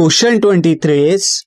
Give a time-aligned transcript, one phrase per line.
[0.00, 1.44] Question 23 is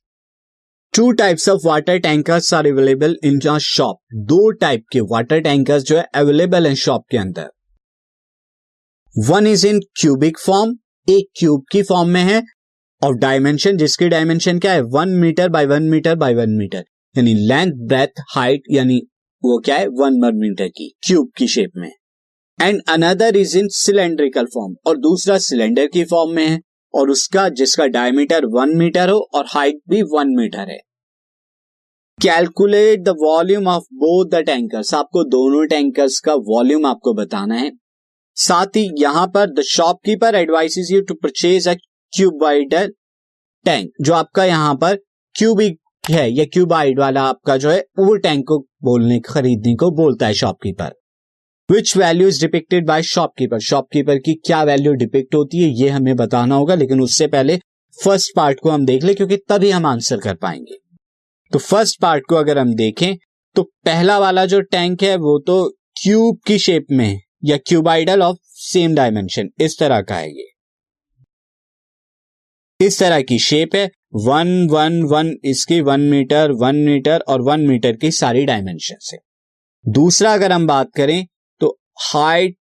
[0.95, 5.83] two types of water tankers are available in a shop दो type के water tankers
[5.83, 7.49] जो है available है shop के अंदर.
[9.17, 10.77] One is in cubic form
[11.09, 12.43] एक क्यूब की फॉर्म में है.
[13.03, 14.81] और डायमेंशन जिसकी डायमेंशन क्या है?
[14.81, 16.85] One metre by one metre by one metre
[17.17, 19.01] यानी लेंथ ब्रेथ हाइट यानी
[19.43, 19.87] वो क्या है?
[19.87, 21.91] वन वन मीटर की क्यूब की शेप में.
[22.61, 26.70] And another is in cylindrical form और दूसरा सिलेंडर की फॉर्म में है.
[26.93, 30.79] और उसका, जिसका डायमीटर वन मीटर हो और हाइट भी वन मीटर है।
[32.19, 37.71] Calculate the volume of both the tankers आपको दोनों टैंकर्स का वॉल्यूम आपको बताना है।
[38.37, 41.73] साथ ही यहाँ पर the shopkeeper advises you to purchase a
[42.13, 42.93] cuboidal
[43.65, 44.95] tank जो आपका यहाँ पर
[45.35, 50.27] क्यूबिक है, या क्यूबाइड वाला आपका जो है, वो टैंक को बोलने, खरीदने को बोलता
[50.27, 50.93] है shopkeeper
[51.71, 56.15] which value is depicted by shopkeeper shopkeeper की क्या वैल्यू डिपिक्ट होती है, ये हमें
[56.15, 57.57] बताना होगा, लेकिन उससे पहले
[57.97, 60.77] फ़र्स्ट पार्ट को हम देख ले, क्योंकि तभी हम आंसर कर पाएँगे।
[61.51, 63.15] तो फ़र्स्ट पार्ट को अगर हम देखें
[63.55, 68.21] तो पहला वाला जो टैंक है, वो तो क्यूब की शेप में है, या क्यूबाइडल
[68.21, 70.49] ऑफ़ सेम डायमेंशन इस तरह का है ये।
[72.79, 73.85] इस तरह की शेप है
[74.17, 79.19] वन वन वन इसकी वन मीटर वन मीटर और वन मीटर की सारी डायमेंशन है।
[79.85, 81.25] दूसरा अगर हम बात करें
[81.97, 82.55] हाइट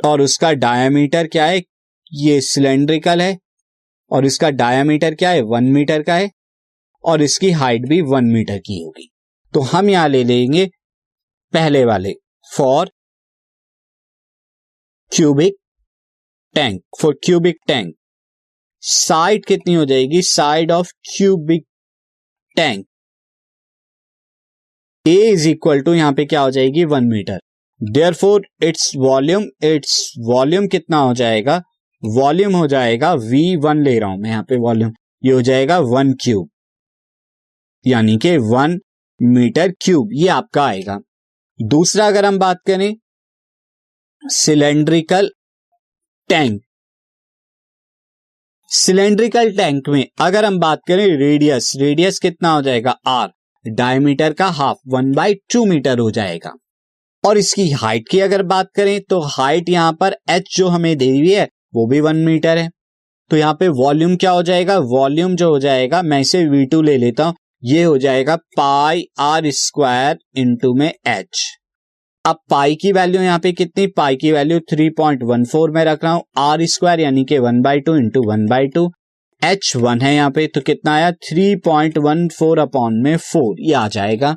[0.00, 1.62] और उसका डायमीटर क्या है?
[2.12, 3.38] ये सिलेंड्रिकल है
[4.10, 5.40] और इसका डायमीटर क्या है?
[5.42, 6.30] वन मीटर का है
[7.04, 9.08] और इसकी हाइट भी वन मीटर की होगी।
[9.54, 10.66] तो हम यहाँ ले लेंगे
[11.52, 12.12] पहले वाले
[12.52, 12.90] for
[15.12, 15.54] cubic
[16.54, 17.94] tank for cubic tank
[18.82, 20.22] side कितनी हो जाएगी?
[20.22, 21.66] Side of cubic
[22.56, 22.86] tank
[25.06, 26.84] A is equal to यहाँ पे क्या हो जाएगी?
[26.84, 27.38] One metre
[28.14, 31.56] therefore its volume its volume कितना हो जाएगा?
[32.02, 34.92] वॉल्यूम हो जाएगा वी वन ले रहा हूँ मैं यहाँ पे वॉल्यूम
[35.24, 36.48] ये हो जाएगा वन क्यूब
[37.84, 38.78] यानी कि वन
[39.20, 40.98] मीटर क्यूब ये आपका आएगा.
[41.60, 42.94] दूसरा अगर हम बात करें
[44.22, 45.30] सिलेंड्रिकल
[46.30, 46.60] टैंक
[48.70, 52.96] सिलेंड्रिकल टैंक में अगर हम बात करें रेडियस रेडियस कितना हो जाएगा?
[53.06, 53.28] आर
[53.64, 56.52] डायमीटर का half one by two metre हो जाएगा।
[57.24, 61.08] और इसकी हाइट की अगर बात करें तो हाइट यहाँ पर एच जो हमें दे
[61.08, 62.68] हुई है, वो भी वन मीटर है।
[63.30, 64.78] तो यहाँ पे वॉल्यूम क्या हो जाएगा?
[64.78, 67.34] वॉल्यूम जो हो जाएगा, मैं इसे वी टू ले लेता हूँ,
[67.64, 71.46] ये हो जाएगा पाई आर स्क्वायर इंटू में एच
[72.24, 73.86] अब पाई की वैल्यू यहाँ पे कितनी?
[73.88, 77.38] पाई की value three point one four में रख रहा हूँ आर स्क्वायर यानी कि
[77.38, 78.90] one by two into one by two
[79.42, 81.10] h one है यहाँ पे तो कितना आया?
[81.12, 84.34] Three point one four upon में फोर ये आ जाएगा।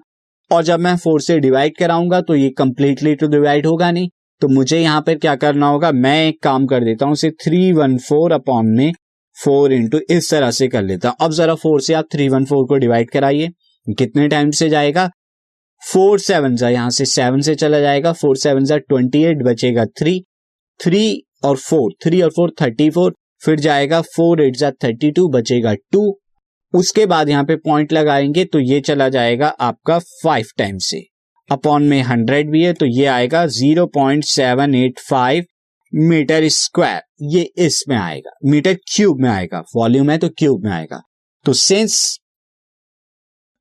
[0.51, 4.09] और जब मैं फोर से डिवाइड कराऊँगा तो ये कंप्लीटली तो डिवाइड होगा नहीं।
[4.41, 5.91] तो मुझे यहाँ पर क्या करना होगा?
[5.91, 8.91] मैं एक काम कर देता हूँ थ्री वन फोर अपॉन में
[9.37, 12.45] फोर इंटू इस तरह से कर लेता हूँ। अब जरा फोर से आप थ्री वन
[12.45, 13.49] फोर को डिवाइड कराइए।
[13.87, 15.09] कितने टाइम से जाएगा?
[15.83, 19.85] फोर सेवन जा, यहाँ से सेवन से चला जाएगा। फोर सेवन जा ट्वेंटी एट बचेगा
[19.99, 20.19] थ्री
[20.79, 25.27] थ्री और फोर थ्री और फोर थर्टी फोर फिर जाएगा फोर एट जा थर्टी टू
[25.29, 26.19] बचेगा टू
[26.73, 31.03] उसके बाद यहाँ पे पॉइंट लगाएँगे तो ये चला जाएगा आपका फाइव टाइम से
[31.49, 35.45] अपॉन में हंड्रेड भी है तो ये आएगा zero point seven eight five
[35.93, 37.01] metre square.
[37.21, 41.01] ये इसमें आएगा। मीटर क्यूब में आएगा। वॉल्यूम है तो क्यूब में आएगा।
[41.45, 42.19] तो since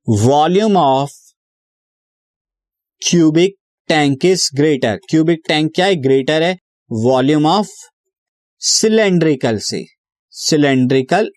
[0.09, 1.13] volume of
[3.03, 3.55] cubic
[3.89, 4.99] tank is greater.
[5.11, 5.97] Cubic tank क्या है?
[5.97, 6.57] ग्रेटर है।
[6.91, 7.71] वॉल्यूम ऑफ़
[8.63, 9.85] सिलेंड्रिकल से
[10.35, 11.31] सिलेंड्रिकल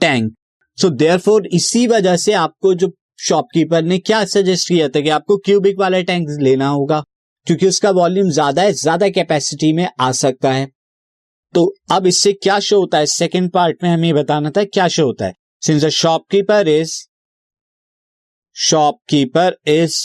[0.00, 0.32] टैंक
[0.78, 5.36] सो देयर इसी वजह से आपको जो शॉपकीपर ने क्या सजेस्ट किया था कि आपको
[5.36, 7.02] क्यूबिक वाला टैंक लेना होगा,
[7.46, 10.66] क्योंकि उसका वॉल्यूम ज़्यादा है, ज़्यादा कैपेसिटी में आ सकता है।
[11.54, 13.06] तो अब इससे क्या शो होता है?
[13.06, 16.92] सेकेंड पार्ट में हमें बताना था क्या शो होता है। Since a shopkeeper is
[18.56, 19.96] shopkeeper is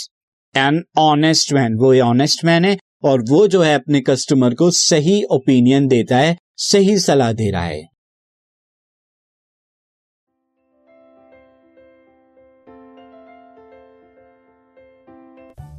[0.56, 5.24] an honest man वो ऑनेस्ट मैन है। और वो जो है अपने कस्टमर को सही
[5.24, 7.92] ओपिनियन देता है, सही सलाह दे रहा है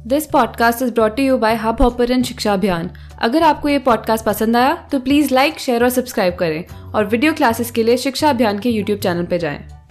[0.07, 2.89] this podcast is brought you by Hubhopper शिक्षा अभियान
[3.21, 7.33] अगर आपको ये पॉडकास्ट पसंद आया तो प्लीज़ लाइक शेयर और सब्सक्राइब करें और वीडियो
[7.33, 9.82] क्लासेस के लिए शिक्षा अभियान के यूट्यूब चैनल पर जाएँ।